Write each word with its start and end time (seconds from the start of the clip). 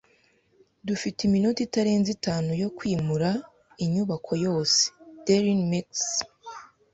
Dufite 0.87 1.19
iminota 1.27 1.59
itarenze 1.67 2.09
itanu 2.17 2.49
yo 2.63 2.69
kwimura 2.77 3.29
inyubako 3.83 4.31
yose. 4.45 4.79
(darinmex) 5.25 5.89